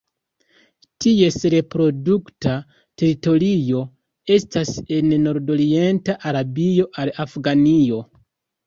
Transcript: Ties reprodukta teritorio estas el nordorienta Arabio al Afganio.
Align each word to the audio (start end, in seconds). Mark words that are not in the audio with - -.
Ties 1.05 1.35
reprodukta 1.53 2.55
teritorio 3.03 3.85
estas 4.39 4.75
el 4.99 5.15
nordorienta 5.29 6.21
Arabio 6.33 6.91
al 7.05 7.17
Afganio. 7.29 8.07